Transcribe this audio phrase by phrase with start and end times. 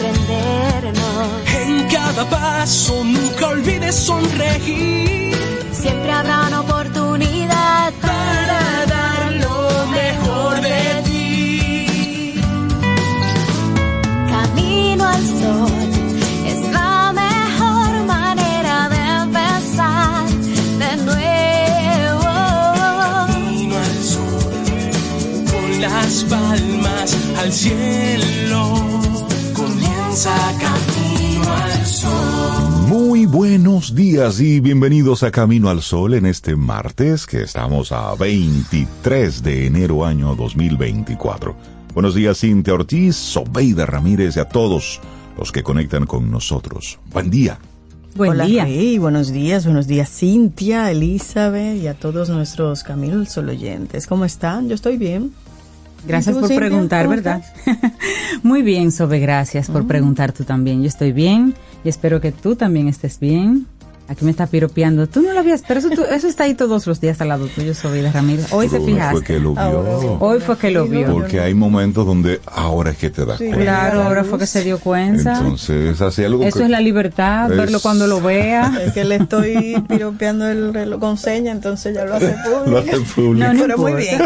[0.00, 5.36] En cada paso nunca olvides sonreír.
[5.72, 12.40] Siempre habrá una oportunidad para dar lo mejor de ti.
[14.30, 15.88] Camino al sol
[16.46, 20.28] es la mejor manera de empezar
[20.78, 22.22] de nuevo.
[23.16, 24.52] Camino al sol,
[25.50, 28.62] con las palmas al cielo,
[30.18, 32.88] comienza camino al sol.
[32.88, 38.14] Muy buenos días y bienvenidos a Camino al Sol en este martes que estamos a
[38.16, 41.54] 23 de enero año 2024.
[41.94, 45.00] Buenos días Cintia Ortiz, Sobeida Ramírez y a todos
[45.36, 46.98] los que conectan con nosotros.
[47.12, 47.58] Buen día.
[48.16, 48.64] Buen Hola, día.
[48.64, 54.08] Rey, buenos días, buenos días Cintia, Elizabeth y a todos nuestros Camino al Sol oyentes.
[54.08, 54.68] ¿Cómo están?
[54.68, 55.32] Yo estoy bien.
[56.06, 57.42] Gracias ¿Y tú, por preguntar, ¿Cómo ¿verdad?
[58.42, 60.80] Muy bien, Sobe, gracias por preguntar tú también.
[60.82, 61.54] Yo estoy bien
[61.84, 63.66] y espero que tú también estés bien.
[64.10, 65.06] Aquí me está piropeando.
[65.06, 67.46] Tú no lo habías, pero eso, tú- eso está ahí todos los días al lado
[67.48, 68.50] tuyo, Sobeida Ramírez.
[68.54, 69.24] Hoy te Pero Fue fijaste.
[69.24, 70.16] que lo vio.
[70.20, 71.12] Hoy fue que lo vio.
[71.12, 73.58] Porque hay momentos donde ahora es que te das cuenta.
[73.58, 75.36] Claro, ahora fue que se dio cuenta.
[75.36, 78.72] Entonces, así algo Eso que- es la libertad, Es- verlo cuando lo vea.
[78.82, 82.64] Es que le estoy piropeando el reloj con seña, entonces ya lo hace público.
[82.70, 83.46] Lo hace público.
[83.46, 84.22] No, no Pero muy bien.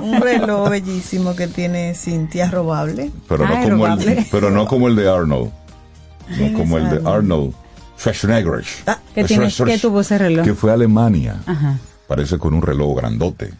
[0.00, 3.10] Un reloj bellísimo que tiene Cintia robable.
[3.28, 5.50] pero, no Ay, como el, pero no como el de Arnold.
[6.36, 7.52] ¿Quién No como el de Arnold?
[7.98, 8.64] Schwarzenegger.
[8.86, 10.44] Ah, ¿Qué, tiene, ¿Qué tuvo ese reloj?
[10.44, 11.36] que fue a Alemania.
[11.46, 11.78] Ajá.
[12.06, 13.52] Parece con un reloj grandote.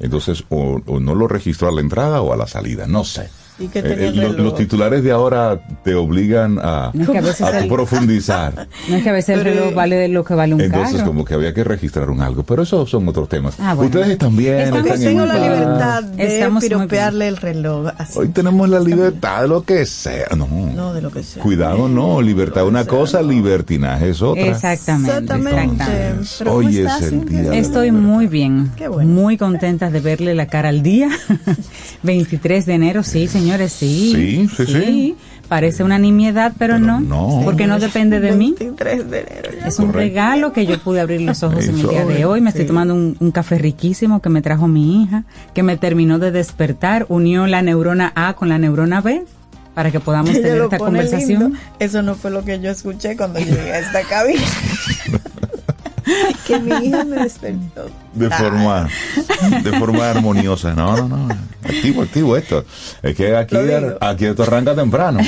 [0.00, 3.30] Entonces, o, o no lo registró a la entrada o a la salida, no sé.
[3.58, 4.36] ¿Y qué Eh, tenía eh, el reloj?
[4.38, 8.66] los titulares de ahora te obligan a, No es que a veces a el- profundizar.
[8.88, 10.96] No es que a veces el Pero- reloj vale de lo que vale un Entonces,
[10.96, 11.06] carro.
[11.06, 12.42] como que había que registrar un algo.
[12.42, 13.54] Pero esos son otros temas.
[13.60, 13.90] Ah, bueno.
[13.90, 14.58] Ustedes están bien.
[14.58, 15.42] Estamos- están en tengo la paz.
[15.42, 17.88] libertad de Estamos piropearle el reloj.
[17.96, 18.18] Así.
[18.18, 20.26] Hoy tenemos la libertad de lo que sea.
[20.36, 20.48] No.
[20.74, 21.42] No, de lo que sea.
[21.42, 22.20] Cuidado, no.
[22.20, 24.42] Libertad es una cosa, libertinaje es otra.
[24.46, 25.10] Exactamente.
[25.12, 25.60] Exactamente.
[25.62, 29.08] Entonces, Pero ¿cómo hoy es el día la Estoy muy bien, Qué bueno.
[29.10, 31.08] muy contenta de verle la cara al día.
[32.02, 34.48] 23 de enero, sí, señores, sí.
[34.48, 35.16] Sí, sí, sí.
[35.48, 37.40] Parece una nimiedad, pero, Pero no, no.
[37.44, 38.54] porque no depende de mí.
[38.58, 39.66] 23 de enero ya.
[39.68, 39.98] Es un Correcto.
[39.98, 42.40] regalo que yo pude abrir los ojos en el día de hoy.
[42.40, 42.68] Me estoy sí.
[42.68, 47.04] tomando un, un café riquísimo que me trajo mi hija, que me terminó de despertar,
[47.10, 49.24] unió la neurona A con la neurona B
[49.74, 51.42] para que podamos Ella tener esta conversación.
[51.42, 51.58] lindo.
[51.78, 54.40] Eso no fue lo que yo escuché cuando llegué a esta cabina.
[56.46, 57.86] que mi hija me despertó.
[58.12, 58.88] De forma,
[59.62, 60.74] de forma armoniosa.
[60.74, 61.28] No, no, no.
[61.62, 62.64] Activo, activo esto.
[63.02, 63.56] Es que aquí,
[64.00, 65.20] aquí esto arranca temprano.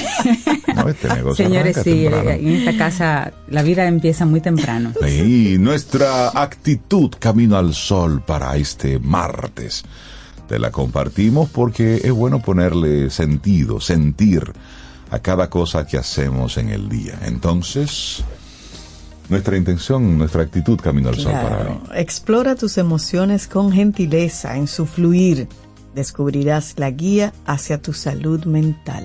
[0.74, 2.30] No, este negocio Señores, sí, temprano.
[2.30, 4.92] en esta casa la vida empieza muy temprano.
[5.04, 9.84] Sí, nuestra actitud camino al sol para este martes.
[10.48, 14.52] Te la compartimos porque es bueno ponerle sentido, sentir
[15.10, 17.18] a cada cosa que hacemos en el día.
[17.24, 18.22] Entonces,
[19.28, 21.64] nuestra intención, nuestra actitud camino al sol para hoy.
[21.64, 21.80] Claro.
[21.94, 25.48] Explora tus emociones con gentileza en su fluir.
[25.94, 29.04] Descubrirás la guía hacia tu salud mental.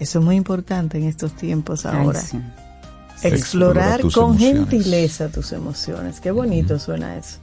[0.00, 2.20] Eso es muy importante en estos tiempos Ay, ahora.
[2.20, 2.38] sí.
[3.22, 4.68] Explorar Explora con emociones.
[4.70, 6.20] gentileza tus emociones.
[6.20, 7.38] Qué bonito suena eso.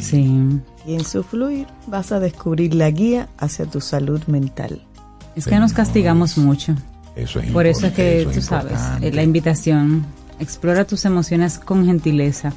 [0.00, 0.40] Sí.
[0.86, 4.80] Y en su fluir vas a descubrir la guía hacia tu salud mental.
[5.36, 6.74] Es que nos castigamos mucho.
[7.14, 8.44] Eso es Por eso es que, importante, tú eso es
[8.80, 10.06] sabes, eh, la invitación,
[10.42, 12.52] explora tus emociones con gentileza.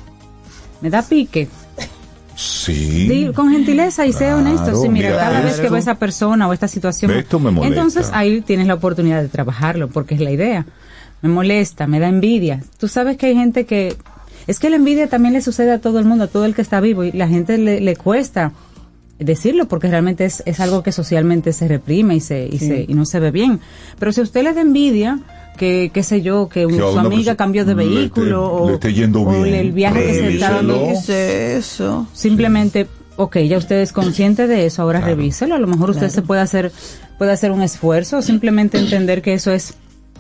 [0.82, 1.48] Me da pique.
[2.36, 3.32] Sí.
[3.34, 4.76] Con gentileza y Claro, honesto.
[4.82, 7.50] Sí, mira, mira, cada vez que veo a esa persona o esta situación, Esto me
[7.52, 7.76] molesta.
[7.76, 10.66] entonces ahí tienes la oportunidad de trabajarlo, porque es la idea.
[11.22, 12.62] Me molesta, me da envidia.
[12.78, 13.96] Tú sabes que hay gente que...
[14.48, 16.62] Es que la envidia también le sucede a todo el mundo, a todo el que
[16.62, 18.52] está vivo, y la gente le, le cuesta
[19.18, 22.68] decirlo porque realmente es, es algo que socialmente se reprime y se y, Sí.
[22.68, 23.62] se y no se ve bien.
[23.98, 25.20] Pero si a usted le da envidia
[25.56, 28.68] que qué sé yo, que, un- Que a su amiga cambió de esté- vehículo o,
[28.68, 30.76] le esté yendo o bien, el viaje que se está dando
[31.10, 32.08] eso.
[32.14, 32.88] simplemente
[33.18, 35.16] ok ya usted es consciente de eso ahora Claro.
[35.16, 36.14] revíselo a lo mejor usted Claro.
[36.14, 36.72] se puede hacer
[37.18, 39.76] puede hacer un esfuerzo o simplemente entender que eso es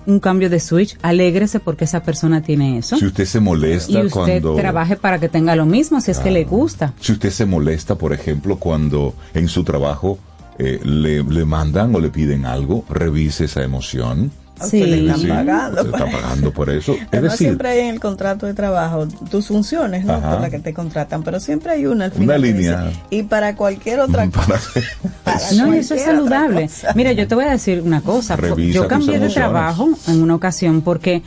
[0.07, 3.97] un cambio de switch alégrese porque esa persona tiene eso Si usted se molesta y
[4.05, 4.11] usted
[4.41, 4.55] cuando...
[4.55, 7.95] trabaje para que tenga lo mismo si es que le gusta Si usted se molesta,
[7.95, 10.19] por ejemplo, cuando en su trabajo
[10.57, 14.31] eh, le, le mandan o le piden algo, revise esa emoción.
[14.61, 14.81] Le Sí.
[15.07, 15.81] están Sí, pagando.
[15.81, 16.93] se está pagando por eso.
[16.93, 20.13] Es Además, decir, siempre hay en el contrato de trabajo tus funciones, ¿no?
[20.13, 20.31] Ajá.
[20.31, 22.41] Por las que te contratan, pero siempre hay una al final.
[22.41, 22.83] línea.
[22.85, 24.47] dice, y para cualquier otra cosa.
[25.25, 26.69] para- para No, y eso es saludable.
[26.95, 28.35] Mira, yo te voy a decir una cosa.
[28.37, 31.21] Revisa yo cambié de trabajo en una ocasión porque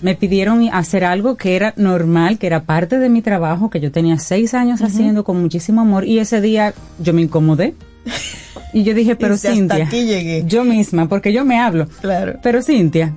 [0.00, 3.92] me pidieron hacer algo que era normal, que era parte de mi trabajo, que yo
[3.92, 7.74] tenía seis años haciendo con muchísimo amor y ese día yo me incomodé.
[8.72, 10.44] Y yo dije, pero Dice, hasta Cintia, aquí llegué.
[10.46, 11.86] yo misma, porque yo me hablo.
[12.00, 12.38] Claro.
[12.42, 13.14] Pero Cintia,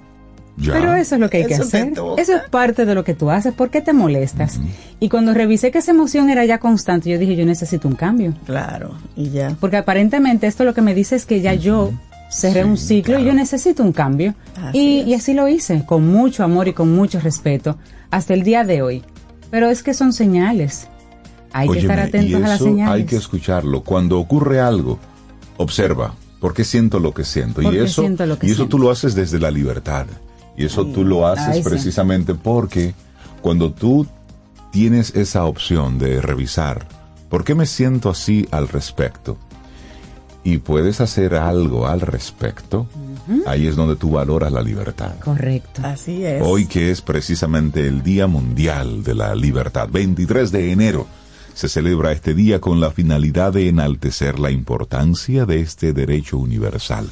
[0.57, 0.73] Ya.
[0.73, 1.93] pero eso es lo que hay que Eso hacer.
[2.17, 3.53] Eso es parte de lo que tú haces.
[3.53, 4.59] ¿Por qué te molestas?
[4.99, 8.33] Y cuando revisé que esa emoción era ya constante, yo dije, yo necesito un cambio.
[8.45, 9.55] Claro, y ya.
[9.59, 11.91] Porque aparentemente esto lo que me dice es que ya yo
[12.29, 14.33] cerré Sí, un ciclo y yo necesito un cambio.
[14.61, 17.77] Así Y, y así lo hice, con mucho amor y con mucho respeto,
[18.11, 19.03] hasta el día de hoy.
[19.51, 20.87] Pero es que son señales.
[21.53, 22.93] Hay que estar atentos y a las señales.
[22.93, 23.81] Hay que escucharlo.
[23.83, 24.99] Cuando ocurre algo,
[25.57, 26.13] observa.
[26.39, 27.61] ¿Por qué siento lo que siento?
[27.61, 28.77] ¿Por Y eso, siento lo que y eso siento?
[28.77, 30.05] tú lo haces desde la libertad.
[30.57, 31.69] Y eso tú lo haces Ay, sí.
[31.69, 32.93] precisamente porque
[33.41, 34.07] cuando tú
[34.71, 36.87] tienes esa opción de revisar,
[37.29, 39.37] ¿por qué me siento así al respecto?
[40.43, 42.85] Y puedes hacer algo al respecto,
[43.47, 45.13] ahí es donde tú valoras la libertad.
[45.23, 45.81] Correcto.
[45.83, 46.41] Así es.
[46.45, 51.07] Hoy que es precisamente el Día Mundial de la Libertad, 23 de enero,
[51.55, 57.09] se celebra este día con la finalidad de enaltecer la importancia de este derecho universal.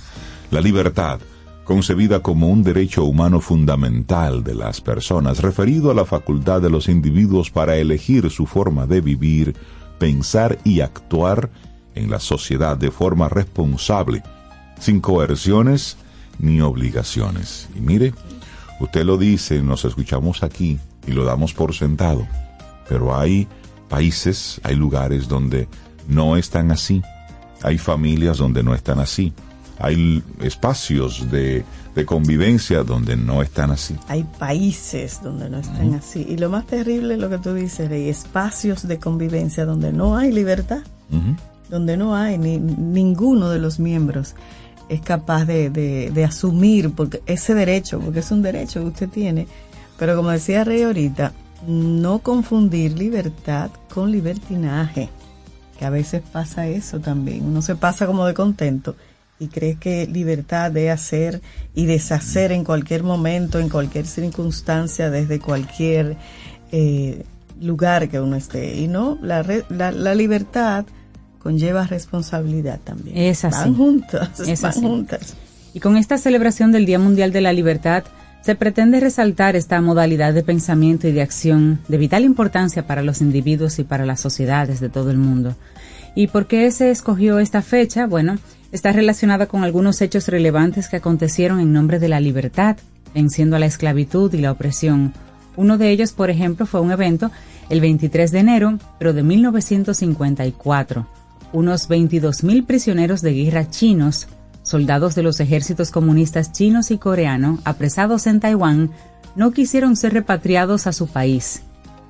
[0.51, 1.22] La libertad,
[1.63, 6.90] concebida como un derecho humano fundamental de las personas, referido a la facultad de los
[6.90, 9.56] individuos para elegir su forma de vivir,
[9.98, 11.50] pensar y actuar
[11.95, 14.24] en la sociedad de forma responsable,
[14.78, 15.95] sin coerciones
[16.38, 17.69] ni obligaciones.
[17.78, 18.13] Y mire,
[18.81, 22.28] usted lo dice, nos escuchamos aquí y lo damos por sentado,
[22.90, 23.48] pero hay
[23.98, 25.68] países, hay lugares donde
[26.07, 27.01] no están así,
[27.62, 29.34] hay familias donde no están así,
[29.80, 31.63] hay espacios de,
[31.95, 33.95] de convivencia donde no están así.
[34.07, 36.25] Hay países donde no están así.
[36.28, 40.18] Y lo más terrible es lo que tú dices, Rey, espacios de convivencia donde no
[40.18, 40.81] hay libertad,
[41.69, 44.34] donde no hay ni ninguno de los miembros
[44.90, 49.10] es capaz de, de- de asumir porque ese derecho, porque es un derecho que usted
[49.10, 49.48] tiene.
[50.00, 51.31] Pero como decía Rey ahorita,
[51.68, 55.10] no confundir libertad con libertinaje,
[55.77, 57.45] que a veces pasa eso también.
[57.45, 58.95] Uno se pasa como de contento
[59.39, 61.42] y cree que libertad de hacer
[61.75, 66.18] y deshacer en cualquier momento, en cualquier circunstancia, desde cualquier
[66.71, 67.24] eh,
[67.60, 68.77] lugar que uno esté.
[68.77, 70.86] Y no, la, la, la libertad
[71.39, 73.18] conlleva responsabilidad también.
[73.18, 73.57] Es así.
[73.59, 74.80] Van juntas, Es van así.
[74.81, 75.35] juntas.
[75.73, 78.04] Y con esta celebración del Día Mundial de la Libertad,
[78.44, 83.21] se pretende resaltar esta modalidad de pensamiento y de acción de vital importancia para los
[83.21, 85.56] individuos y para las sociedades de todo el mundo.
[86.14, 88.06] ¿Y por qué se escogió esta fecha?
[88.06, 88.38] Bueno,
[88.73, 92.76] está relacionada con algunos hechos relevantes que acontecieron en nombre de la libertad,
[93.16, 95.14] venciendo a la esclavitud y la opresión.
[95.56, 97.31] Uno de ellos, por ejemplo, fue un evento
[97.69, 101.07] el 23 de enero, pero de 1954.
[101.54, 104.28] Unos 22.000 prisioneros de guerra chinos
[104.63, 108.91] soldados de los ejércitos comunistas chinos y coreano apresados en Taiwán
[109.35, 111.61] no quisieron ser repatriados a su país.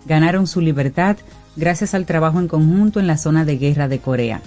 [0.05, 1.17] Ganaron su libertad
[1.55, 4.41] gracias al trabajo en conjunto en la zona de guerra de Corea.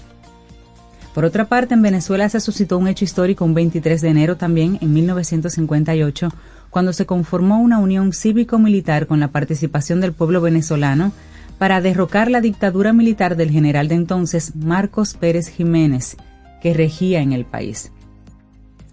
[1.15, 4.79] Por otra parte, en Venezuela se suscitó un hecho histórico un 23 de enero también,
[4.83, 6.29] en 1958,
[6.69, 11.13] cuando se conformó una unión cívico-militar con la participación del pueblo venezolano
[11.57, 16.19] para derrocar la dictadura militar del general de entonces Marcos Pérez Jiménez,
[16.61, 17.93] que regía en el país.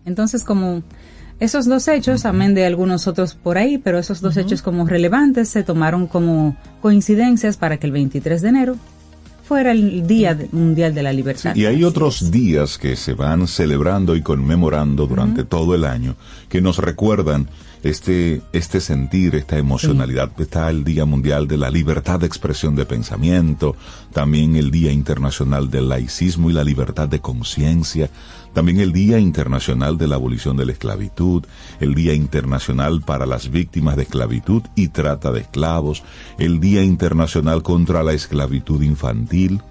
[0.06, 0.84] Entonces, como
[1.40, 5.50] esos dos hechos, amén de algunos otros por ahí, pero esos dos hechos como relevantes
[5.50, 8.78] se tomaron como coincidencias para que el 23 de enero
[9.44, 11.56] fuera el Día Mundial de la Libertad.
[11.56, 16.16] Y hay otros días que se van celebrando y conmemorando durante todo el año
[16.50, 17.50] que nos recuerdan
[17.84, 20.32] este, este sentir, esta emocionalidad.
[20.40, 23.75] Está el Día Mundial de la Libertad de Expresión de Pensamiento,
[24.13, 28.10] también el Día Internacional del Laicismo y la Libertad de Conciencia,
[28.54, 31.44] también el Día Internacional de la Abolición de la Esclavitud,
[31.80, 36.04] el Día Internacional para las Víctimas de Esclavitud y Trata de Esclavos,
[36.38, 39.62] el Día Internacional contra la Esclavitud Infantil,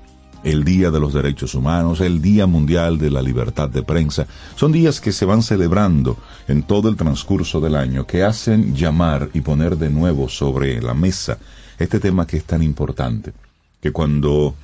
[0.44, 4.26] el Día de los Derechos Humanos, el Día Mundial de la Libertad de Prensa.
[4.56, 6.16] Son días que se van celebrando
[6.48, 10.94] en todo el transcurso del año, que hacen llamar y poner de nuevo sobre la
[10.94, 11.38] mesa
[11.78, 13.32] este tema que es tan importante,
[13.80, 14.54] que cuando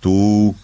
[0.00, 0.54] tú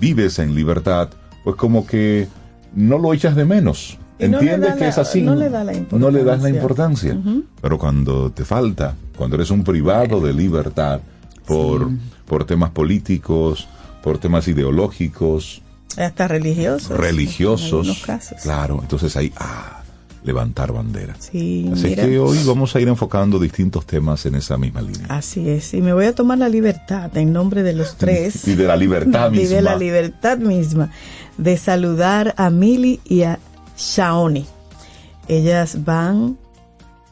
[0.00, 1.10] vives en libertad,
[1.44, 2.26] pues como que
[2.74, 3.98] no lo echas de menos.
[4.18, 5.20] No Entiendes que la- es así.
[5.20, 7.12] no le da la No le das la importancia.
[7.12, 7.42] importancia.
[7.60, 11.00] Pero cuando te falta, cuando eres un privado de libertad
[11.46, 11.90] por,
[12.26, 13.68] por temas políticos,
[14.06, 15.62] por temas ideológicos,
[15.96, 16.92] Hasta religiosos.
[16.92, 18.40] En religiosos, algunos casos.
[18.40, 19.82] claro, entonces ahí, ah,
[20.22, 21.16] levantar bandera.
[21.18, 22.06] Sí, Así mira.
[22.06, 25.06] que hoy vamos a ir enfocando distintos temas en esa misma línea.
[25.08, 28.54] Así es, y me voy a tomar la libertad en nombre de los tres Y
[28.54, 29.60] de la libertad y de misma.
[29.62, 30.90] la libertad misma
[31.36, 33.40] de saludar a Mili y a
[33.76, 34.46] Shaoni.
[35.26, 36.38] Ellas van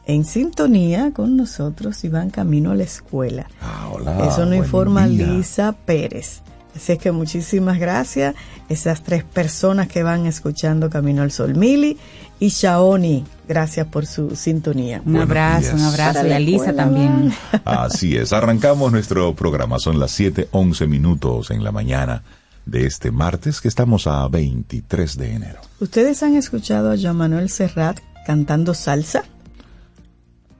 [0.05, 3.47] en sintonía con nosotros y van camino a la escuela.
[3.61, 5.27] Ah, hola, Eso nos informa día.
[5.27, 6.41] Lisa Pérez.
[6.75, 8.35] Así es que muchísimas gracias.
[8.67, 11.97] Esas tres personas que van escuchando Camino al Sol, Mili
[12.39, 14.97] y Shaoni, gracias por su sintonía.
[15.05, 15.73] Un Buenos abrazo, días.
[15.75, 16.13] un abrazo.
[16.15, 17.33] Para Y la a Lisa escuela también.
[17.63, 19.79] Así es, arrancamos nuestro programa.
[19.79, 22.23] Son las 7:11 minutos en la mañana
[22.65, 25.59] de este martes que estamos a 23 de enero.
[25.79, 29.23] ¿Ustedes han escuchado a Joan Manuel Serrat cantando salsa?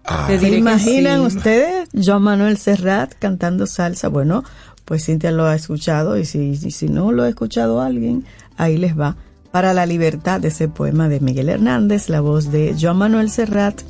[0.08, 1.38] Ah, ¿Se imaginan sí.
[1.38, 4.08] ustedes Joan Manuel Serrat cantando salsa?
[4.08, 4.44] Bueno,
[4.86, 8.24] pues Cintia lo ha escuchado y si, y si no lo ha escuchado alguien,
[8.58, 9.16] ahí les va.
[9.52, 13.82] Para la libertad de ese poema de Miguel Hernández, la voz de Joan Manuel Serrat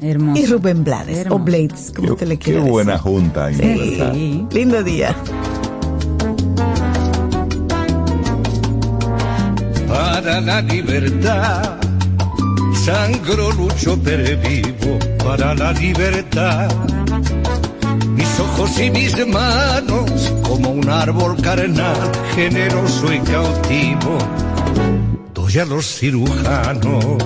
[0.00, 0.42] Hermoso.
[0.42, 1.42] y Rubén Blades, Hermoso.
[1.42, 3.02] o Blades, como qué, usted le qué quiera buena decir.
[3.04, 3.62] junta en Sí.
[3.62, 4.12] libertad.
[4.14, 4.46] Sí.
[4.52, 5.16] Lindo día.
[9.88, 11.76] para la libertad.
[12.84, 16.68] Sangro, lucho, pervivo para la libertad.
[18.16, 21.96] Mis ojos y mis manos, como un árbol carnal,
[22.34, 24.18] generoso y cautivo,
[25.32, 27.16] doy a los cirujanos.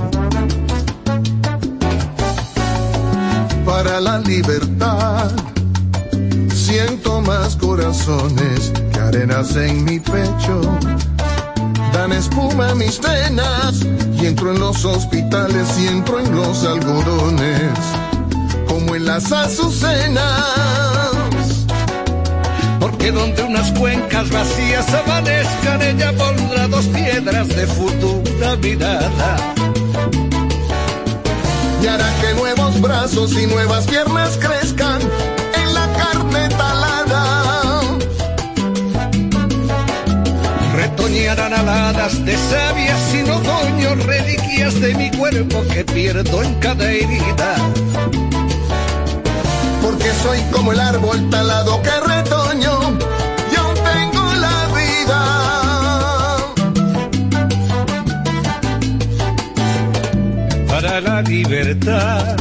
[3.65, 5.33] para la libertad.
[6.55, 10.61] Siento más corazones que arenas en mi pecho.
[11.93, 13.85] Dan espuma a mis venas
[14.21, 17.73] y entro en los hospitales y entro en los algodones,
[18.69, 21.06] como en las azucenas.
[22.81, 29.37] Porque donde unas cuencas vacías amanezcan, ella pondrá dos piedras de futura mirada.
[31.83, 35.01] y hará que nuevos brazos y nuevas piernas crezcan
[35.55, 37.83] en la carne talada.
[40.75, 47.57] Retoñarán aladas de sabias sin otoño, reliquias de mi cuerpo que pierdo en cada herida.
[49.87, 52.73] Porque soy como el árbol talado que retoño
[53.53, 55.21] y aún tengo la vida.
[60.67, 62.37] Para la libertad,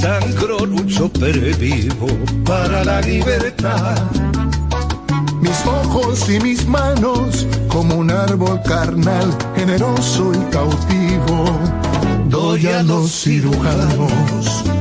[0.00, 2.06] sangro, lucho, pervivo.
[2.44, 3.96] Para la libertad,
[5.40, 11.44] Mis ojos y mis manos como un árbol carnal, generoso y cautivo.
[12.28, 14.77] Doy a los cirujanos.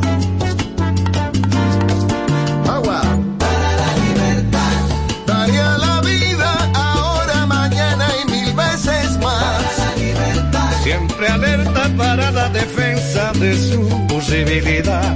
[13.40, 15.16] De su posibilidad.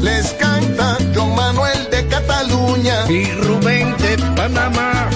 [0.00, 3.10] Les canta John Manuel de Cataluña.
[3.10, 5.08] Y Rubén de Panamá,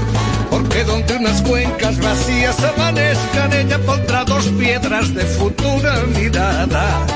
[0.51, 7.07] porque donde unas cuencas vacías amanezcan, ella pondrá dos piedras de futura mirada.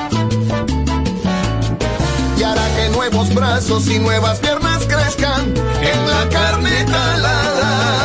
[2.37, 8.01] y hará que nuevos brazos y nuevas piernas crezcan en la carne talada.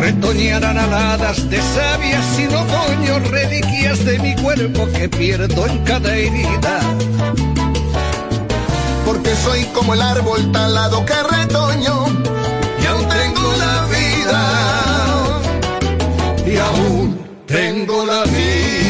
[0.00, 1.60] Retoñarán aladas de
[2.10, 6.80] sabias sin otoño, reliquias de mi cuerpo que pierdo en cada herida.
[9.04, 12.06] Porque soy como el árbol talado que retoño
[12.82, 14.42] y aún tengo la vida.
[16.46, 18.89] Y aún tengo la vida.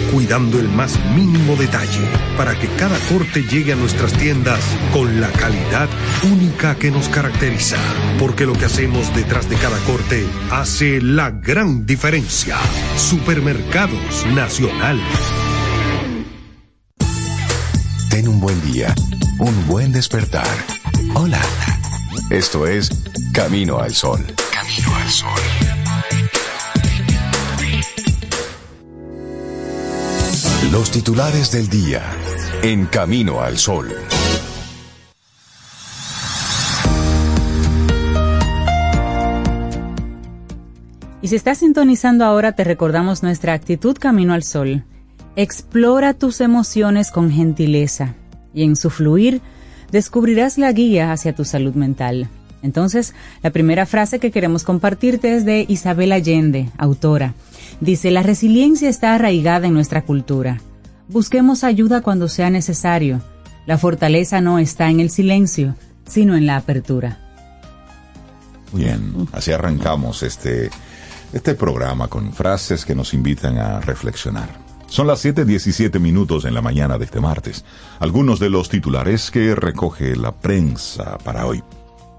[0.11, 2.05] cuidando el más mínimo detalle
[2.37, 4.59] para que cada corte llegue a nuestras tiendas
[4.93, 5.89] con la calidad
[6.23, 7.77] única que nos caracteriza.
[8.19, 12.57] Porque lo que hacemos detrás de cada corte hace la gran diferencia.
[12.97, 14.99] Supermercados Nacional.
[18.09, 18.93] Ten un buen día,
[19.39, 20.47] un buen despertar.
[21.13, 21.41] Hola.
[22.29, 22.89] Esto es
[23.33, 24.25] Camino al Sol.
[24.51, 25.70] Camino al Sol.
[30.71, 32.01] Los titulares del día
[32.63, 33.89] en Camino al Sol.
[41.21, 44.85] Y si estás sintonizando ahora, te recordamos nuestra actitud Camino al Sol.
[45.35, 48.15] Explora tus emociones con gentileza
[48.53, 49.41] y en su fluir
[49.91, 52.29] descubrirás la guía hacia tu salud mental.
[52.63, 57.33] Entonces, la primera frase que queremos compartirte es de Isabel Allende, autora.
[57.79, 60.61] Dice, la resiliencia está arraigada en nuestra cultura.
[61.07, 63.21] Busquemos ayuda cuando sea necesario.
[63.65, 67.19] La fortaleza no está en el silencio, sino en la apertura.
[68.73, 70.69] Bien, así arrancamos este,
[71.33, 74.61] este programa con frases que nos invitan a reflexionar.
[74.87, 77.63] Son las 7:17 minutos en la mañana de este martes.
[77.99, 81.63] Algunos de los titulares que recoge la prensa para hoy.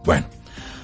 [0.05, 0.27] Bueno,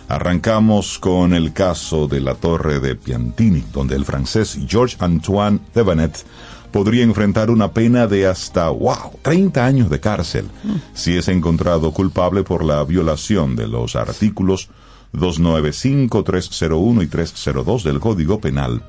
[0.08, 6.24] arrancamos con el caso de la torre de Piantini, donde el francés Georges Antoine Thevenet
[6.70, 10.46] podría enfrentar una pena de hasta, wow, 30 años de cárcel
[10.94, 14.68] si es encontrado culpable por la violación de los artículos
[15.12, 18.82] 295, 301 y 302 del Código Penal,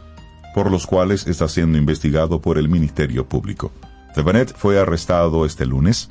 [0.54, 3.72] por los cuales está siendo investigado por el Ministerio Público.
[4.13, 6.10] Thevenet fue arrestado este lunes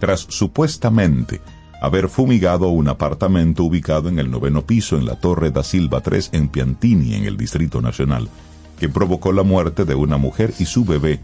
[0.00, 1.40] tras supuestamente
[1.84, 6.30] haber fumigado un apartamento ubicado en el noveno piso en la Torre da Silva 3
[6.32, 8.28] en Piantini, en el Distrito Nacional,
[8.78, 11.20] que provocó la muerte de una mujer y su bebé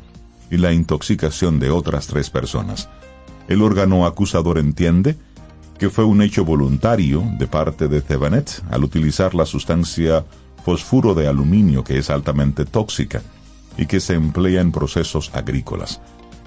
[0.50, 2.88] y la intoxicación de otras tres personas.
[3.48, 5.16] El órgano acusador entiende
[5.78, 10.26] que fue un hecho voluntario de parte de Thevenet al utilizar la sustancia
[10.64, 13.22] fosfuro de aluminio que es altamente tóxica
[13.78, 16.00] y que se emplea en procesos agrícolas.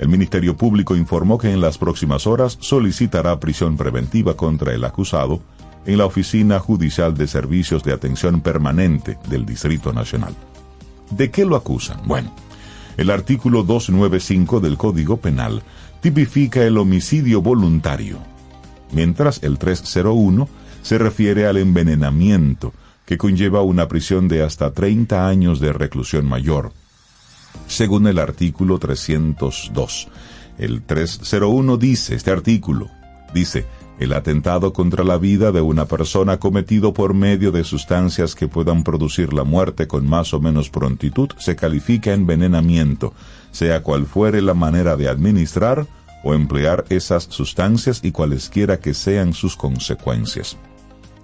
[0.04, 5.40] El Ministerio Público informó que en las próximas horas solicitará prisión preventiva contra el acusado
[5.86, 10.36] en la Oficina Judicial de Servicios de Atención Permanente del Distrito Nacional.
[11.10, 12.02] ¿De qué lo acusan?
[12.06, 12.36] Bueno,
[12.98, 15.64] el artículo 295 del Código Penal
[16.02, 18.18] tipifica el homicidio voluntario,
[18.92, 20.50] mientras el 301
[20.82, 22.74] se refiere al envenenamiento,
[23.06, 26.74] que conlleva una prisión de hasta 30 años de reclusión mayor,
[27.68, 30.08] según el artículo 302.
[30.58, 32.90] El 301 dice, este artículo,
[33.34, 33.66] dice,
[34.00, 38.84] el atentado contra la vida de una persona cometido por medio de sustancias que puedan
[38.84, 43.14] producir la muerte con más o menos prontitud se califica envenenamiento,
[43.52, 45.88] sea cual fuere la manera de administrar
[46.24, 50.58] o emplear esas sustancias y cualesquiera que sean sus consecuencias.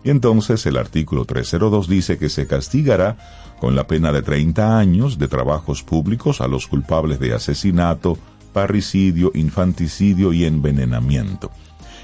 [0.03, 3.17] Y entonces el artículo 302 dice que se castigará
[3.59, 8.17] con la pena de 30 años de trabajos públicos a los culpables de asesinato,
[8.53, 11.51] parricidio, infanticidio y envenenamiento.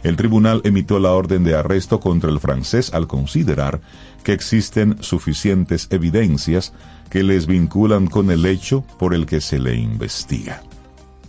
[0.04, 3.82] El tribunal emitió la orden de arresto contra el francés al considerar
[4.24, 6.74] que existen suficientes evidencias
[7.10, 10.62] que les vinculan con el hecho por el que se le investiga.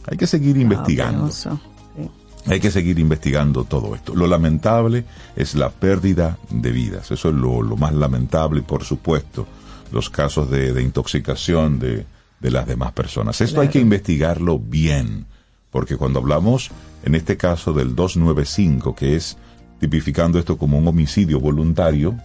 [0.06, 1.20] Hay que seguir investigando.
[1.20, 1.60] penoso.
[1.96, 2.10] Sí.
[2.50, 4.14] Hay que seguir investigando todo esto.
[4.14, 5.04] Lo lamentable
[5.36, 7.10] es la pérdida de vidas.
[7.10, 9.46] Eso es lo, lo más lamentable por supuesto
[9.92, 12.06] los casos de, de intoxicación de,
[12.40, 13.40] de las demás personas.
[13.40, 15.26] Esto hay que investigarlo bien,
[15.70, 16.70] porque cuando hablamos
[17.04, 19.36] en este caso del 295, que es
[19.78, 22.16] tipificando esto como un homicidio voluntario,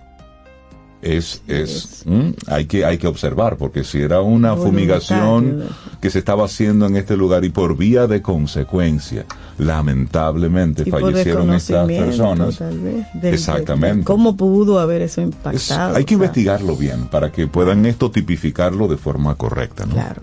[1.02, 2.04] es, es,
[2.48, 5.64] hay que hay que observar porque si era una fumigación
[6.00, 9.26] que se estaba haciendo en este lugar y por vía de consecuencia
[9.58, 15.96] lamentablemente fallecieron estas personas del- exactamente de ¿Cómo pudo haber eso Es- impactado?
[15.96, 19.94] hay que O sea, investigarlo bien para que puedan esto tipificarlo de forma correcta ¿no?
[19.94, 20.22] Claro.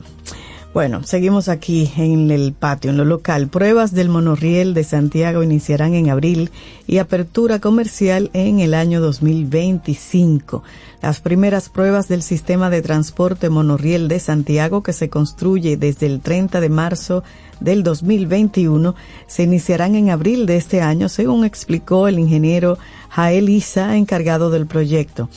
[0.79, 3.49] Bueno, seguimos aquí en el patio, en lo local.
[3.49, 6.53] Pruebas del monorriel de Santiago iniciarán en abril
[6.87, 10.63] y apertura comercial en el año 2025.
[11.03, 16.21] Las primeras pruebas del sistema de transporte monorriel de Santiago, que se construye desde el
[16.21, 17.25] 30 de marzo
[17.59, 18.95] del 2021,
[19.27, 24.69] se iniciarán en abril de este año, según explicó el ingeniero Jael Isa, encargado del
[24.69, 25.29] proyecto.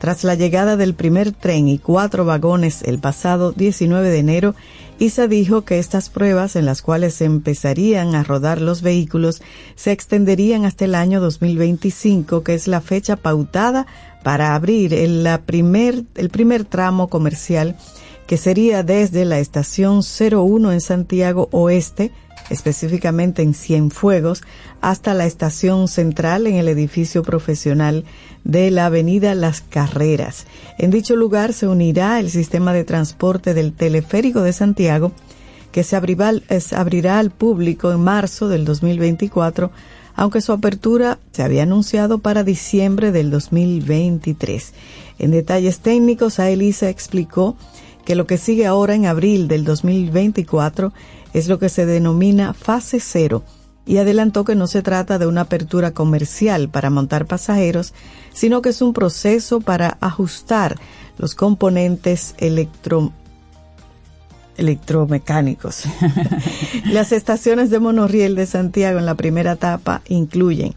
[0.00, 4.54] Tras la llegada del primer tren y cuatro vagones el pasado 19 de enero,
[5.00, 9.40] ISA dijo que estas pruebas en las cuales se empezarían a rodar los vehículos
[9.74, 13.86] se extenderían hasta el año 2025, que es la fecha pautada
[14.22, 17.76] para abrir el, primer, el primer tramo comercial,
[18.26, 22.12] que sería desde la estación 01 en Santiago Oeste,
[22.50, 24.42] específicamente en Cienfuegos,
[24.80, 28.04] hasta la estación central en el edificio profesional
[28.44, 30.46] de la avenida Las Carreras.
[30.78, 35.12] En dicho lugar se unirá el sistema de transporte del teleférico de Santiago,
[35.72, 39.70] que se abrirá, al público en marzo del 2024,
[40.16, 44.72] aunque su apertura se había anunciado para diciembre del 2023.
[45.18, 47.56] En detalles técnicos, Aelisa explicó
[48.04, 50.92] que lo que sigue ahora en abril del 2024
[51.32, 53.42] es lo que se denomina fase cero
[53.86, 57.92] y adelantó que no se trata de una apertura comercial para montar pasajeros,
[58.32, 60.78] sino que es un proceso para ajustar
[61.18, 63.12] los componentes electro
[64.56, 65.84] electromecánicos.
[66.84, 70.74] Las estaciones de monorriel de Santiago en la primera etapa incluyen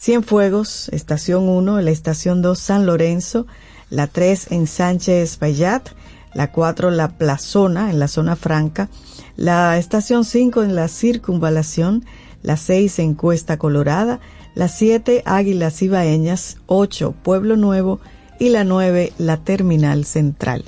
[0.00, 3.46] Cienfuegos, estación 1, la estación 2 San Lorenzo,
[3.90, 5.88] la 3 en Sánchez Bayat,
[6.34, 8.88] la 4 la Plazona en la zona franca,
[9.36, 12.04] la estación 5 en la circunvalación,
[12.42, 14.20] la 6 en Cuesta Colorada,
[14.54, 18.00] la 7 Águilas Ibaeñas, 8 Pueblo Nuevo
[18.38, 20.64] y la 9 la Terminal Central.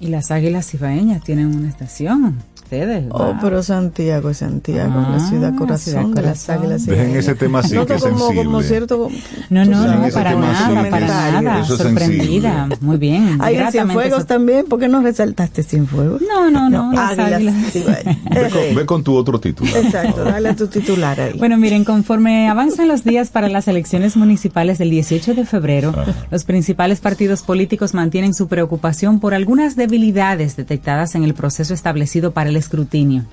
[0.00, 2.42] Y las águilas ibaeñas tienen una estación.
[2.72, 3.04] Ustedes.
[3.10, 3.36] Oh, wow.
[3.40, 6.86] pero Santiago es Santiago, la Ah, ciudad corazón ciudad de las águilas.
[6.86, 8.62] Dejen ese tema así, que es como, como sensible.
[8.62, 9.08] cierto.
[9.50, 11.06] No, no, no, para nada, así, para
[11.42, 11.60] nada.
[11.60, 12.62] Eso es Sorprendida.
[12.68, 12.76] sensible.
[12.80, 13.38] Muy bien.
[13.40, 16.22] Hay Cienfuegos también, ¿por qué no resaltaste Cienfuegos?
[16.22, 16.92] No, no, no.
[16.92, 17.76] las águilas águilas.
[17.76, 18.18] ibaeñas.
[18.30, 21.38] ve, con, ve con tu otro título Exacto, dale a tu titular ahí.
[21.38, 25.94] Bueno, miren, conforme avanzan los días para las elecciones municipales del 18 de febrero,
[26.30, 32.30] los principales partidos políticos mantienen su preocupación por algunas debilidades detectadas en el proceso establecido
[32.32, 33.24] para el escrutinio.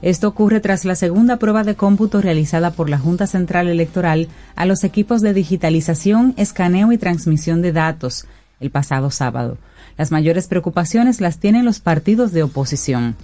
[0.00, 4.64] Esto ocurre tras la segunda prueba de cómputo realizada por la Junta Central Electoral a
[4.64, 8.26] los equipos de digitalización, escaneo y transmisión de datos
[8.60, 9.58] el pasado sábado.
[9.96, 13.16] Las mayores preocupaciones las tienen los partidos de oposición.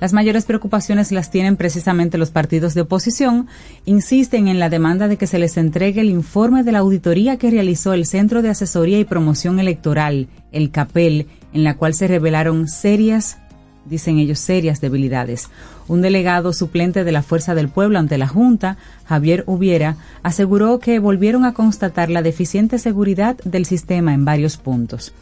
[0.00, 3.48] Las mayores preocupaciones las tienen precisamente los partidos de oposición.
[3.84, 7.50] Insisten en la demanda de que se les entregue el informe de la auditoría que
[7.50, 12.66] realizó el Centro de Asesoría y Promoción Electoral, el CAPEL, en la cual se revelaron
[12.66, 13.38] serias,
[13.84, 15.48] dicen ellos, serias debilidades.
[15.88, 20.98] Un delegado suplente de la Fuerza del Pueblo ante la Junta, Javier Hubiera, aseguró que
[20.98, 25.12] volvieron a constatar la deficiente seguridad del sistema en varios puntos.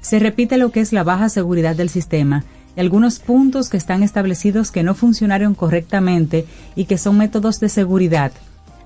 [0.00, 2.44] Se repite lo que es la baja seguridad del sistema
[2.76, 6.46] y algunos puntos que están establecidos que no funcionaron correctamente
[6.76, 8.32] y que son métodos de seguridad,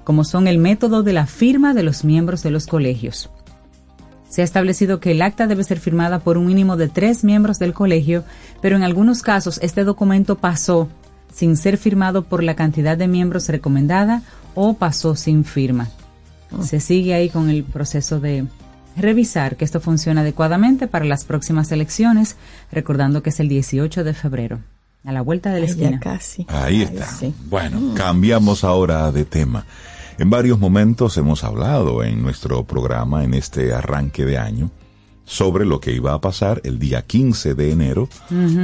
[0.04, 3.30] como son el método de la firma de los miembros de los colegios.
[4.34, 7.60] Se ha establecido que el acta debe ser firmada por un mínimo de tres miembros
[7.60, 8.24] del colegio,
[8.60, 10.88] pero en algunos casos este documento pasó
[11.32, 14.22] sin ser firmado por la cantidad de miembros recomendada
[14.56, 15.88] o pasó sin firma.
[16.60, 18.44] Se sigue ahí con el proceso de
[18.96, 22.34] revisar que esto funcione adecuadamente para las próximas elecciones,
[22.72, 24.58] recordando que es el 18 de febrero,
[25.04, 25.90] a la vuelta de la Ay, esquina.
[25.92, 26.44] ya casi.
[26.48, 27.06] Ahí Ay, está.
[27.06, 27.32] sí.
[27.48, 29.64] Bueno, cambiamos ahora de tema.
[30.16, 34.70] En varios momentos hemos hablado en nuestro programa, en este arranque de año,
[35.24, 38.08] sobre lo que iba a pasar el día 15 de enero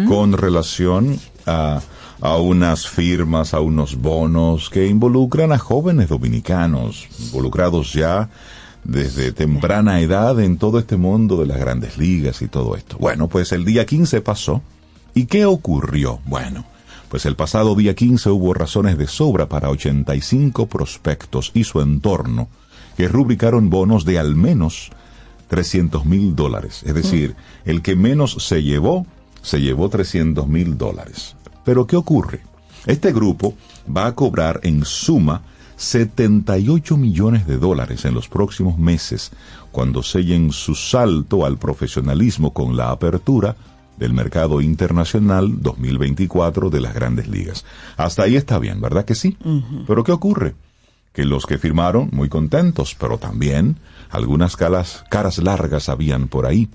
[0.06, 1.80] con relación a,
[2.20, 8.30] a unas firmas, a unos bonos que involucran a jóvenes dominicanos, involucrados ya
[8.84, 12.96] desde temprana edad en todo este mundo de las grandes ligas y todo esto.
[12.98, 14.62] Bueno, pues el día 15 pasó.
[15.14, 16.20] ¿Y qué ocurrió?
[16.26, 16.64] Bueno,
[17.10, 22.48] pues el pasado día 15 hubo razones de sobra para 85 prospectos y su entorno
[22.96, 24.90] que rubricaron bonos de al menos
[25.48, 26.84] 300 mil dólares.
[26.86, 29.06] Es decir, el que menos se llevó,
[29.42, 31.34] se llevó 300 mil dólares.
[31.64, 32.42] Pero ¿qué ocurre?
[32.86, 33.54] Este grupo
[33.94, 35.42] va a cobrar en suma
[35.78, 39.32] 78 millones de dólares en los próximos meses
[39.72, 43.56] cuando sellen su salto al profesionalismo con la apertura
[44.00, 47.64] del mercado internacional 2024 de las grandes ligas.
[47.96, 49.36] Hasta ahí está bien, ¿verdad que sí?
[49.86, 50.54] Pero ¿qué ocurre?
[51.12, 56.70] Que los que firmaron, muy contentos, pero también algunas caras, caras largas habían por ahí.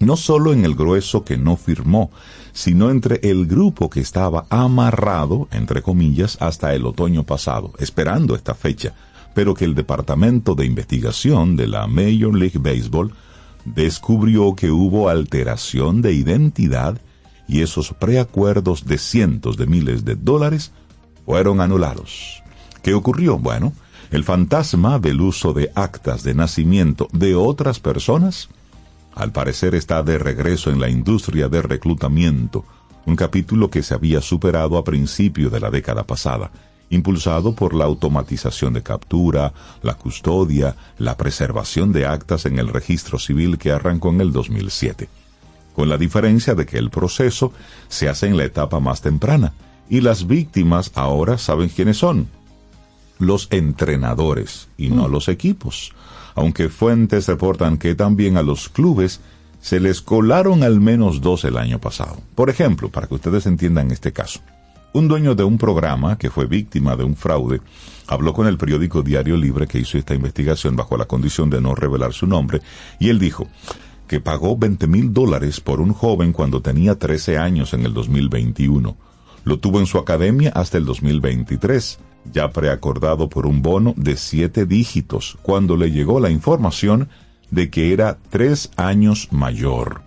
[0.00, 2.10] No solo en el grueso que no firmó,
[2.52, 8.54] sino entre el grupo que estaba amarrado, entre comillas, hasta el otoño pasado, esperando esta
[8.54, 8.94] fecha,
[9.32, 13.12] pero que el Departamento de Investigación de la Major League Baseball
[13.66, 17.00] descubrió que hubo alteración de identidad
[17.48, 20.72] y esos preacuerdos de cientos de miles de dólares
[21.24, 22.42] fueron anulados.
[22.82, 23.38] ¿Qué ocurrió?
[23.38, 23.72] Bueno,
[24.10, 28.48] el fantasma del uso de actas de nacimiento de otras personas
[29.16, 32.66] al parecer está de regreso en la industria de reclutamiento,
[33.06, 36.50] un capítulo que se había superado a principio de la década pasada,
[36.90, 43.18] impulsado por la automatización de captura, la custodia, la preservación de actas en el registro
[43.18, 45.08] civil que arrancó en el 2007,
[45.74, 47.52] con la diferencia de que el proceso
[47.88, 49.52] se hace en la etapa más temprana,
[49.88, 52.28] y las víctimas ahora saben quiénes son,
[53.18, 55.92] los entrenadores y no los equipos.
[56.34, 59.20] Aunque fuentes reportan que también a los clubes
[59.60, 62.18] se les colaron al menos dos el año pasado.
[62.34, 64.40] Por ejemplo, para que ustedes entiendan este caso,
[64.96, 67.60] un dueño de un programa que fue víctima de un fraude
[68.06, 71.74] habló con el periódico Diario Libre que hizo esta investigación bajo la condición de no
[71.74, 72.62] revelar su nombre
[72.98, 73.46] y él dijo
[74.08, 78.96] que pagó 20 mil dólares por un joven cuando tenía 13 años en el 2021.
[79.44, 81.98] Lo tuvo en su academia hasta el 2023
[82.32, 87.08] ya preacordado por un bono de siete dígitos, cuando le llegó la información
[87.50, 90.02] de que era tres años mayor.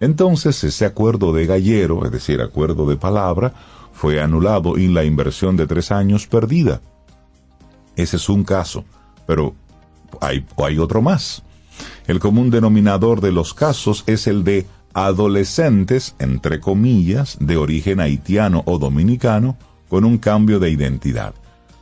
[0.00, 3.54] Entonces ese acuerdo de gallero, es decir, acuerdo de palabra,
[3.98, 6.80] fue anulado y la inversión de tres años perdida.
[7.96, 8.84] Ese es un caso,
[9.26, 9.56] pero
[10.20, 11.42] hay, otro más.
[12.06, 18.62] El común denominador de los casos es el de adolescentes, entre comillas, de origen haitiano
[18.66, 19.56] o dominicano,
[19.88, 21.34] con un cambio de identidad.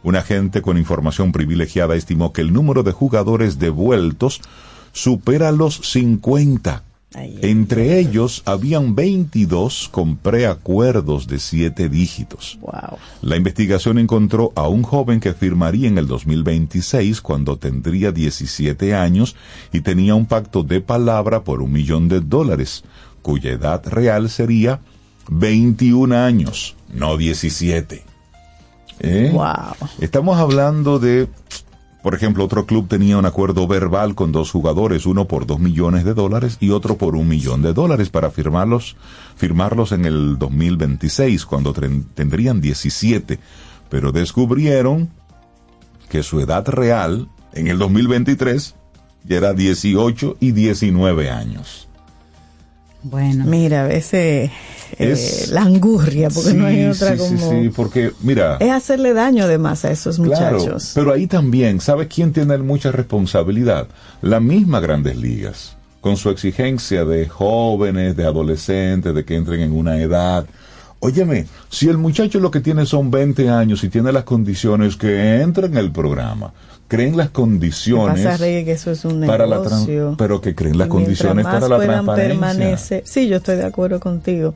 [0.02, 4.40] Un agente con información privilegiada estimó que el número de jugadores devueltos
[4.92, 6.82] supera los 50.
[7.16, 12.58] Entre ellos habían 22 con preacuerdos de siete dígitos.
[13.22, 19.34] La investigación encontró a un joven que firmaría en el 2026 cuando tendría 17 años
[19.72, 22.84] y tenía un pacto de palabra por un millón de dólares,
[23.22, 24.80] cuya edad real sería
[25.30, 28.04] 21 años, no 17.
[29.00, 29.30] ¿Eh?
[29.32, 29.88] Wow.
[30.00, 31.28] Estamos hablando de,
[32.06, 36.04] por ejemplo, otro club tenía un acuerdo verbal con dos jugadores, uno por dos millones
[36.04, 38.94] de dólares y otro por un millón de dólares para firmarlos,
[39.34, 41.74] firmarlos en el 2026, cuando
[42.14, 43.40] tendrían 17.
[43.88, 45.10] Pero descubrieron
[46.08, 48.76] que su edad real en el 2023
[49.24, 51.88] ya era 18 y 19 años.
[53.08, 53.44] Bueno.
[53.46, 54.50] Mira, a veces
[54.98, 57.50] eh, Es- la angurria, porque no hay Sí, otra sí, sí, como...
[57.62, 60.92] sí, porque mira, Es hacerle daño además a esos Claro, muchachos.
[60.94, 63.86] pero ahí también, ¿sabe quién tiene mucha responsabilidad?
[64.22, 69.72] La misma Grandes Ligas, con su exigencia de jóvenes, de adolescentes, de que entren en
[69.72, 70.46] una edad.
[70.98, 75.40] Óyeme, si el muchacho lo que tiene son 20 años y tiene las condiciones que
[75.42, 76.52] entra en el programa,
[76.88, 80.14] creen las condiciones pasa, Rey, que eso es un para la tran- negocio.
[80.18, 82.38] pero que creen las condiciones para la transparencia.
[82.38, 84.54] permanecer- Sí, yo estoy de acuerdo contigo.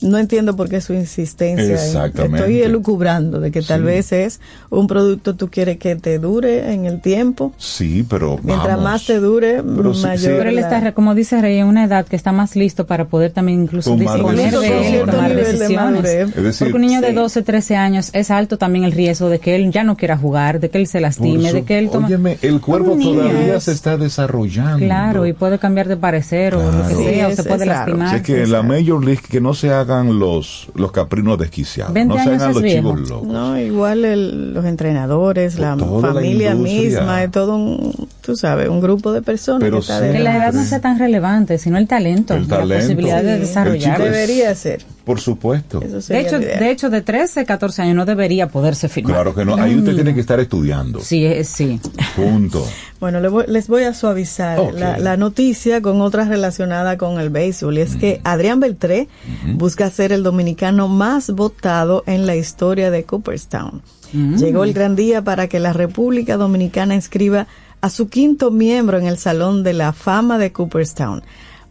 [0.00, 1.64] No entiendo por qué su insistencia.
[1.64, 2.38] en- Exactamente.
[2.38, 3.86] Estoy elucubrando de que tal Sí.
[3.86, 4.40] vez es
[4.70, 7.52] un producto tú quieres que te dure en el tiempo.
[7.58, 8.84] Sí, pero Mientras vamos.
[8.84, 10.18] más te dure, Pero mayor.
[10.18, 10.26] sí.
[10.26, 13.32] Pero él está, como dice Rey, en una edad que está más listo para poder
[13.32, 14.70] también incluso Tomar disponer decisiones.
[14.92, 16.04] de él, tomar de decisiones.
[16.04, 17.14] Es decir, Porque un niño de sí.
[17.14, 20.60] 12, 13 años es alto también el riesgo de que él ya no quiera jugar,
[20.60, 22.06] de que él se lastime, su- de que él toma...
[22.06, 24.78] Óyeme, el cuerpo todavía es- se está desarrollando.
[24.84, 28.14] Claro, y puede cambiar de parecer o lo que sea, o se puede lastimar.
[28.14, 28.62] Así que la.
[28.62, 32.62] Major League que no se hagan los, los caprinos desquiciados, 20 no se hagan los
[32.62, 32.94] viejo.
[32.94, 33.28] chivos locos.
[33.28, 36.82] No, igual el- los entrenadores, la la familia industria.
[37.00, 40.12] misma, es todo un, tú sabes, un grupo de personas Pero que está.
[40.12, 42.82] Que la edad no sea tan relevante, sino el talento, El la talento.
[42.84, 44.00] posibilidad de desarrollar.
[44.02, 44.84] Debería ser.
[45.04, 45.80] Por supuesto.
[45.80, 49.14] De hecho, de hecho, de 13, 14 años no debería poderse firmar.
[49.14, 49.56] Claro que no.
[49.56, 51.00] Ahí usted tiene que estar estudiando.
[51.00, 51.80] Sí, eh, sí.
[52.14, 52.64] Punto.
[53.00, 57.30] Bueno, le voy- les voy a suavizar la, la noticia con otras relacionadas con el
[57.30, 57.78] béisbol.
[57.78, 59.08] Y es que Adrián Beltré
[59.56, 63.82] busca ser el dominicano más votado en la historia de Cooperstown.
[64.12, 67.46] Llegó el gran día para que la República Dominicana inscriba
[67.80, 71.22] a su quinto miembro en el Salón de la Fama de Cooperstown.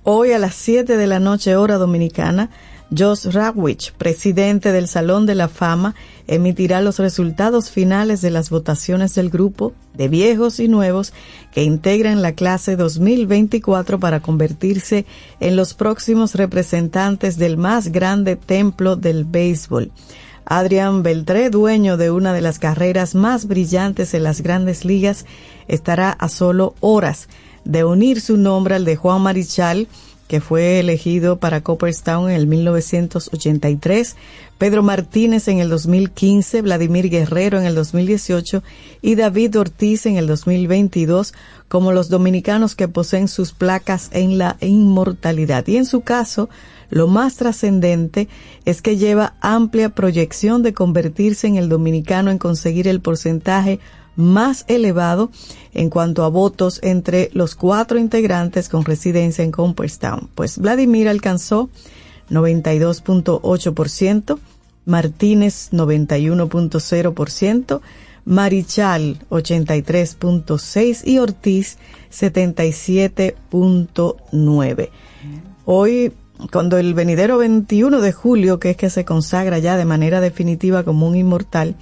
[0.04, 2.50] Hoy a las 7 de la noche hora dominicana,
[2.96, 5.96] Josh Rawich, presidente del Salón de la Fama,
[6.28, 11.14] emitirá los resultados finales de las votaciones del grupo de viejos y nuevos
[11.54, 15.06] que integran la clase 2024 para convertirse
[15.40, 19.92] en los próximos representantes del más grande templo del béisbol.
[20.44, 25.26] Adrián Beltré, dueño de una de las carreras más brillantes en las grandes ligas,
[25.70, 27.30] estará a solo horas
[27.64, 29.88] de unir su nombre al de Juan Marichal,
[30.32, 34.16] que fue elegido para Cooperstown en el 1983,
[34.58, 38.64] Pedro Martínez en el 2015, Vladimir Guerrero en el 2018
[39.02, 41.34] y David Ortiz en el 2022
[41.68, 45.68] como los dominicanos que poseen sus placas en la inmortalidad.
[45.68, 46.48] Y en su caso,
[46.90, 48.30] lo más trascendente
[48.64, 53.82] es que lleva amplia proyección de convertirse en el dominicano en conseguir el porcentaje
[54.16, 55.32] más elevado
[55.74, 60.30] en cuanto a votos entre los cuatro integrantes con residencia en Cooperstown.
[60.36, 61.70] Pues Vladimir alcanzó
[62.30, 64.40] 92.8%,
[64.86, 67.82] Martínez 91.0%,
[68.26, 71.78] Marichal 83.6% y Ortiz
[72.12, 74.90] 77.9%.
[75.66, 76.12] Hoy,
[76.52, 80.84] cuando el venidero 21 de julio, que es que se consagra ya de manera definitiva
[80.84, 81.76] como un inmortal,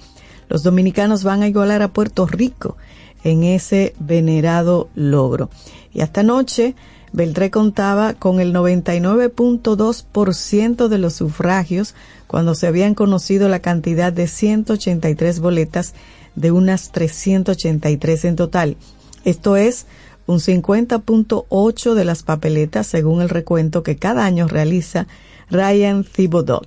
[0.50, 2.76] los dominicanos van a igualar a Puerto Rico
[3.24, 5.48] en ese venerado logro.
[5.94, 6.74] Y hasta anoche,
[7.12, 11.94] Beltré contaba con el 99.2% de los sufragios
[12.26, 15.94] cuando se habían conocido la cantidad de 183 boletas
[16.34, 18.76] de unas 383 en total.
[19.24, 19.86] Esto es
[20.26, 25.06] un 50.8 de las papeletas según el recuento que cada año realiza
[25.48, 26.62] Ryan Thibodeau.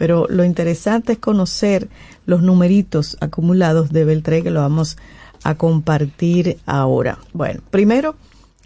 [0.00, 1.90] Pero lo interesante es conocer
[2.24, 4.96] los numeritos acumulados de Beltré que lo vamos
[5.44, 7.18] a compartir ahora.
[7.34, 8.14] Bueno, primero,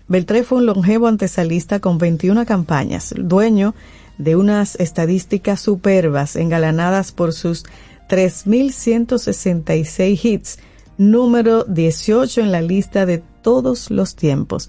[0.07, 3.75] Beltré fue un longevo antesalista con 21 campañas, dueño
[4.17, 7.65] de unas estadísticas superbas engalanadas por sus
[8.09, 10.61] 3.166 hits,
[10.99, 14.69] número 18 en la lista de todos los tiempos,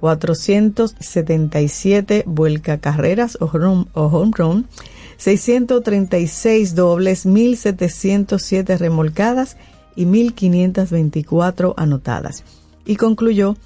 [0.00, 4.66] 477 vuelca carreras o home, o home run,
[5.22, 9.56] 636 dobles, 1.707 remolcadas
[9.94, 12.42] y 1.524 anotadas.
[12.84, 13.56] Y concluyó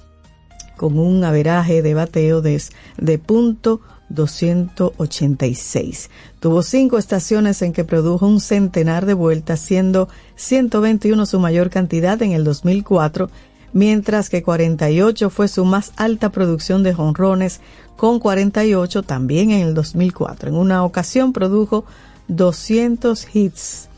[0.76, 2.62] con un averaje de bateo de,
[2.98, 6.10] de punto 286.
[6.40, 12.20] Tuvo cinco estaciones en que produjo un centenar de vueltas, siendo 121 su mayor cantidad
[12.20, 13.30] en el 2004,
[13.72, 17.62] mientras que 48 fue su más alta producción de jonrones,
[17.96, 20.50] con 48 también en el 2004.
[20.50, 21.84] En una ocasión produjo
[22.28, 23.88] 200 hits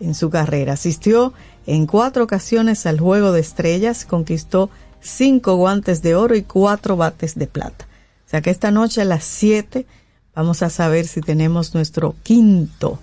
[0.00, 0.74] en su carrera.
[0.74, 1.32] Asistió
[1.66, 7.34] en cuatro ocasiones al Juego de Estrellas, conquistó cinco guantes de oro y cuatro bates
[7.36, 7.86] de plata.
[8.26, 9.86] O sea que esta noche a las 7
[10.34, 12.98] vamos a saber si tenemos nuestro quinto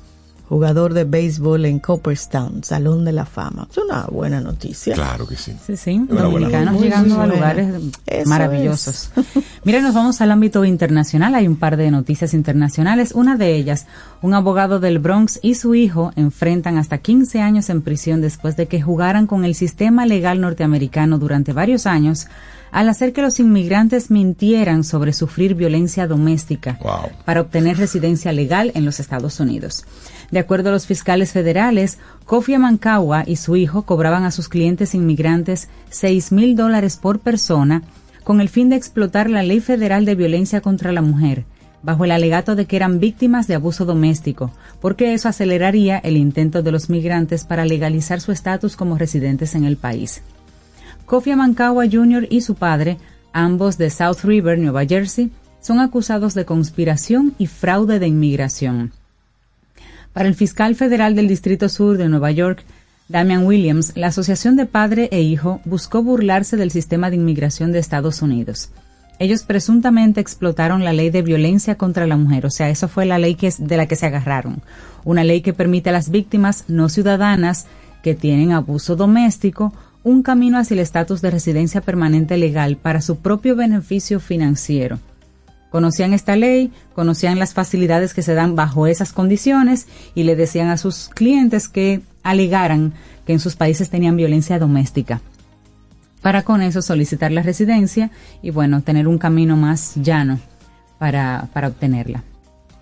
[0.51, 3.69] jugador de béisbol en Cooperstown, Salón de la Fama.
[3.71, 4.93] Es una buena noticia.
[4.95, 5.53] Claro que sí.
[5.65, 7.73] Sí, sí, buena dominicanos Muy llegando a lugares
[8.05, 9.11] Eso maravillosos.
[9.63, 11.35] Mira, nos vamos al ámbito internacional.
[11.35, 13.13] Hay un par de noticias internacionales.
[13.13, 13.87] Una de ellas,
[14.21, 18.67] un abogado del Bronx y su hijo enfrentan hasta 15 años en prisión después de
[18.67, 22.27] que jugaran con el sistema legal norteamericano durante varios años
[22.71, 27.09] al hacer que los inmigrantes mintieran sobre sufrir violencia doméstica Wow.
[27.25, 29.85] para obtener residencia legal en los Estados Unidos.
[30.29, 34.93] De acuerdo a los fiscales federales, Kofi Mankawa y su hijo cobraban a sus clientes
[34.95, 37.81] inmigrantes 6 mil dólares por persona
[38.23, 41.43] con el fin de explotar la ley federal de violencia contra la mujer,
[41.83, 46.61] bajo el alegato de que eran víctimas de abuso doméstico, porque eso aceleraría el intento
[46.61, 50.21] de los migrantes para legalizar su estatus como residentes en el país.
[51.05, 52.27] Kofi Mankawa Jr.
[52.29, 52.97] y su padre,
[53.33, 58.91] ambos de South River, Nueva Jersey, son acusados de conspiración y fraude de inmigración.
[60.13, 62.63] Para el fiscal federal del Distrito Sur de Nueva York,
[63.07, 67.79] Damian Williams, la asociación de padre e hijo buscó burlarse del sistema de inmigración de
[67.79, 68.71] Estados Unidos.
[69.21, 73.19] Ellos presuntamente explotaron la ley de violencia contra la mujer, o sea, eso fue la
[73.19, 74.63] ley que es de la que se agarraron,
[75.03, 77.67] una ley que permite a las víctimas no ciudadanas
[78.01, 83.17] que tienen abuso doméstico un camino hacia el estatus de residencia permanente legal para su
[83.17, 84.97] propio beneficio financiero.
[85.69, 90.69] conocían esta ley, conocían las facilidades que se dan bajo esas condiciones y le decían
[90.69, 92.93] a sus clientes que alegaran
[93.27, 95.21] que en sus países tenían violencia doméstica.
[96.21, 98.11] Para con eso solicitar la residencia
[98.41, 100.39] y bueno, tener un camino más llano
[100.99, 102.23] para, para obtenerla.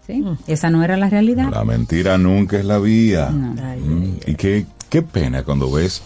[0.06, 0.24] ¿Sí?
[0.48, 1.50] Esa no era la realidad.
[1.52, 3.30] La mentira nunca es la vía.
[3.30, 6.02] Mm, Y qué, qué pena cuando ves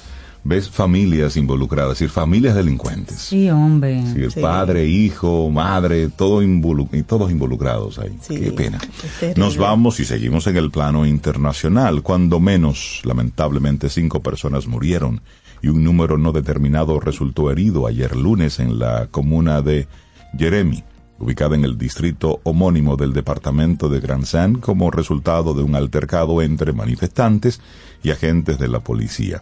[0.46, 3.16] ves familias involucradas, es decir, familias delincuentes.
[3.18, 4.04] Sí, hombre.
[4.14, 4.42] Sí, el Sí.
[4.42, 8.18] padre, hijo, madre, todo involu- y todos involucrados ahí.
[8.22, 8.78] Sí, Qué pena.
[9.38, 12.02] Nos vamos y seguimos en el plano internacional.
[12.02, 15.22] Cuando menos, lamentablemente, cinco personas murieron
[15.64, 19.88] y un número no determinado resultó herido ayer lunes en la comuna de
[20.38, 20.84] Jeremy,
[21.20, 26.42] ubicada en el distrito homónimo del departamento de Grand Saint, como resultado de un altercado
[26.42, 27.62] entre manifestantes
[28.04, 29.42] y agentes de la policía.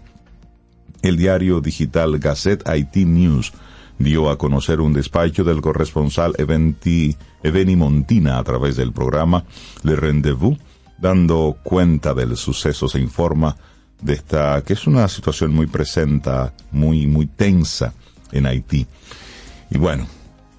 [1.01, 3.51] El diario digital Gazette IT News
[3.97, 9.43] dio a conocer un despacho del corresponsal Eventi, Eveni Montina a través del programa
[9.81, 10.59] Le Rendezvous,
[10.99, 12.87] dando cuenta del suceso.
[12.87, 13.57] Se informa
[14.01, 17.93] de esta, que es una situación muy presenta, muy, muy tensa
[18.31, 18.85] en Haití.
[19.69, 20.07] Y bueno,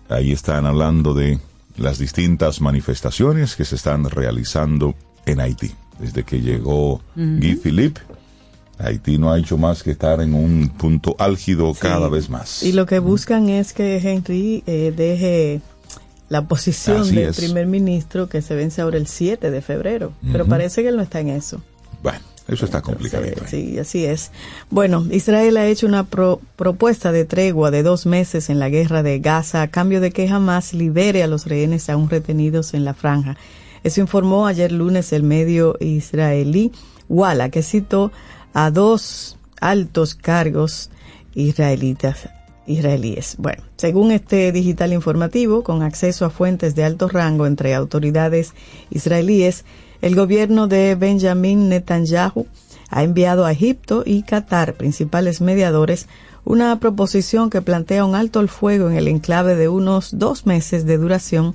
[0.08, 1.38] ahí están hablando de
[1.76, 4.94] las distintas manifestaciones que se están realizando
[5.26, 5.72] en Haití.
[5.98, 8.00] Desde que llegó Guy Philippe,
[8.78, 12.62] Haití no ha hecho más que estar en un punto álgido cada vez más.
[12.62, 15.60] Y lo que buscan es que Henry eh, deje
[16.28, 17.36] la posición Así del es.
[17.36, 20.12] primer ministro que se vence ahora el 7 de febrero.
[20.32, 21.60] Pero parece que él no está en eso.
[22.02, 22.20] Bueno,
[22.54, 23.24] eso está complicado.
[23.46, 24.30] Sí, sí, así es.
[24.70, 29.02] Bueno, Israel ha hecho una pro- propuesta de tregua de dos meses en la guerra
[29.02, 32.94] de Gaza a cambio de que jamás libere a los rehenes aún retenidos en la
[32.94, 33.36] franja.
[33.84, 36.72] Eso informó ayer lunes el medio israelí
[37.08, 38.12] Walla, que citó
[38.54, 40.90] a dos altos cargos
[41.34, 42.28] israelitas
[42.66, 43.34] israelíes.
[43.38, 48.52] Bueno, según este digital informativo, con acceso a fuentes de alto rango entre autoridades
[48.90, 49.64] israelíes,
[50.02, 52.46] el gobierno de Benjamin Netanyahu
[52.90, 56.08] ha enviado a Egipto y Qatar, principales mediadores,
[56.44, 60.84] una proposición que plantea un alto al fuego en el enclave de unos dos meses
[60.84, 61.54] de duración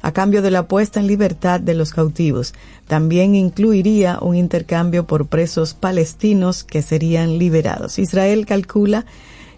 [0.00, 2.54] a cambio de la puesta en libertad de los cautivos.
[2.86, 7.98] También incluiría un intercambio por presos palestinos que serían liberados.
[7.98, 9.06] Israel calcula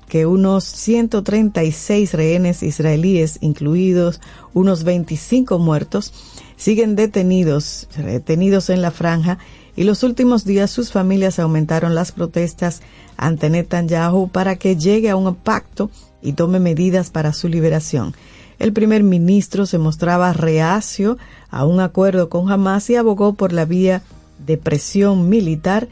[0.09, 4.21] que unos 136 rehenes israelíes, incluidos
[4.55, 6.13] unos 25 muertos,
[6.61, 9.39] siguen detenidos, retenidos en la franja
[9.77, 12.83] y los últimos días sus familias aumentaron las protestas
[13.17, 15.91] ante Netanyahu para que llegue a un pacto
[16.21, 18.15] y tome medidas para su liberación.
[18.59, 21.17] El primer ministro se mostraba reacio
[21.49, 24.03] a un acuerdo con Hamas y abogó por la vía
[24.45, 25.89] de presión militar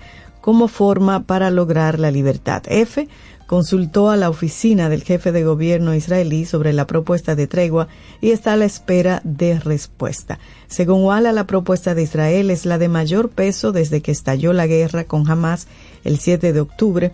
[0.49, 2.63] como forma para lograr la libertad.
[2.69, 3.07] F
[3.47, 7.89] consultó a la oficina del jefe de gobierno israelí sobre la propuesta de tregua
[8.23, 10.39] y está a la espera de respuesta.
[10.67, 14.67] Según Walla, la propuesta de Israel es la de mayor peso desde que estalló la
[14.67, 15.67] guerra con Hamas
[16.03, 17.13] el 7 de octubre,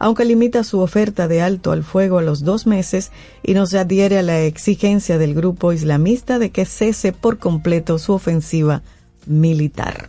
[0.00, 3.12] aunque limita su oferta de alto al fuego a los dos meses
[3.44, 8.00] y no se adhiere a la exigencia del grupo islamista de que cese por completo
[8.00, 8.82] su ofensiva
[9.24, 10.08] militar.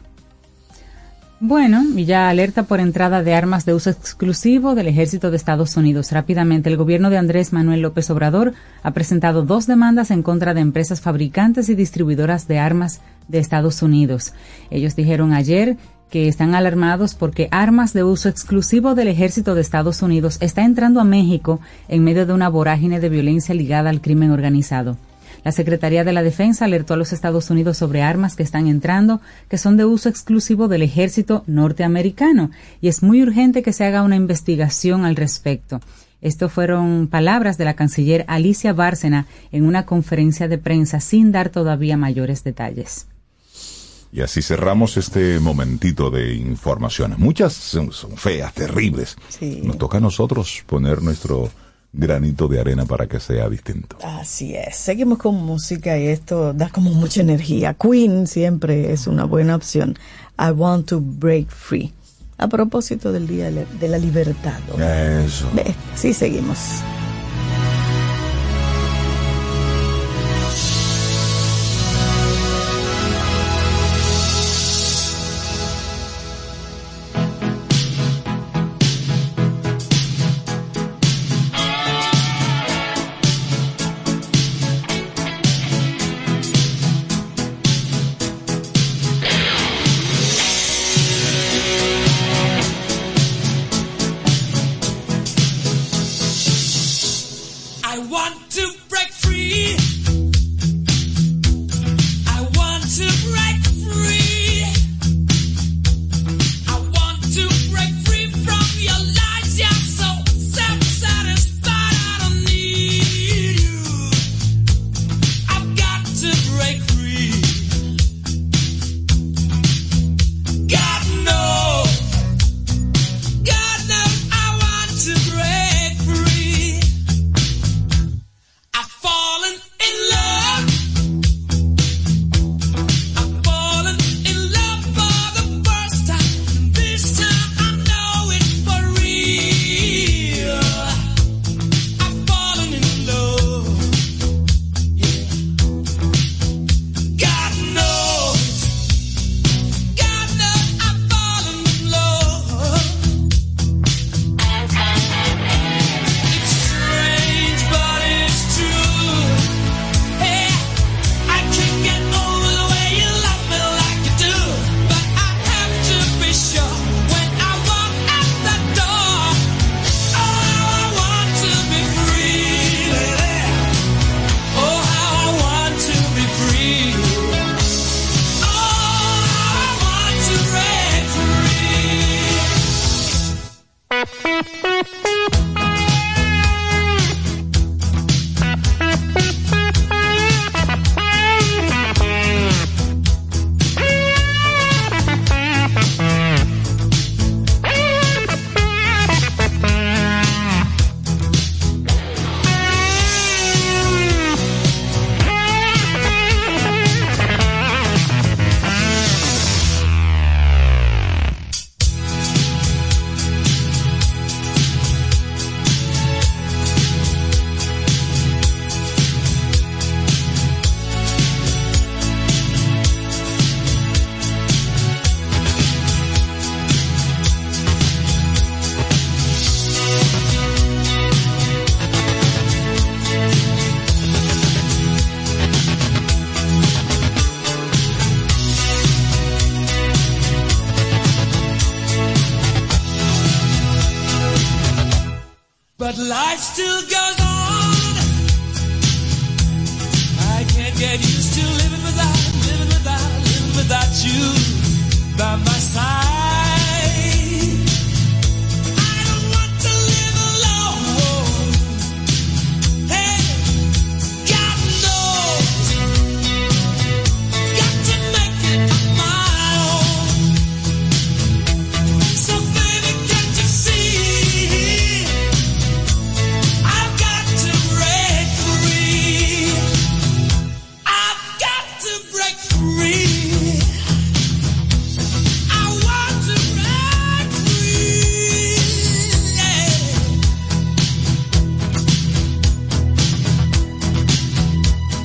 [1.46, 5.76] Bueno, y ya alerta por entrada de armas de uso exclusivo del ejército de Estados
[5.76, 6.14] Unidos.
[6.14, 10.62] Rápidamente, el gobierno de Andrés Manuel López Obrador ha presentado dos demandas en contra de
[10.62, 14.34] empresas fabricantes y distribuidoras de armas de Estados Unidos.
[14.72, 15.76] Ellos dijeron ayer
[16.10, 21.02] que están alarmados porque armas de uso exclusivo del ejército de Estados Unidos está entrando
[21.02, 24.96] a México en medio de una vorágine de violencia ligada al crimen organizado.
[25.44, 29.22] La Secretaría de la Defensa alertó a los Estados Unidos sobre armas que están entrando
[29.50, 34.04] que son de uso exclusivo del ejército norteamericano y es muy urgente que se haga
[34.04, 35.82] una investigación al respecto.
[36.22, 41.50] Esto fueron palabras de la canciller Alicia Bárcena en una conferencia de prensa sin dar
[41.50, 43.08] todavía mayores detalles.
[44.14, 47.16] Y así cerramos este momentito de información.
[47.18, 49.18] Muchas son, son feas, terribles.
[49.28, 49.62] Sí.
[49.64, 51.50] Nos toca a nosotros poner nuestro
[51.94, 53.98] granito de arena para que sea distinto.
[54.04, 54.76] Así es.
[54.76, 57.76] Seguimos con música y esto da como mucha energía.
[57.76, 59.96] Queen siempre es una buena opción.
[60.40, 61.94] I want to break free.
[62.40, 64.60] A propósito del Día de la- Libertad.
[64.76, 64.84] ¿no?
[64.84, 65.50] Eso.
[65.54, 66.58] Ve, Sí, seguimos.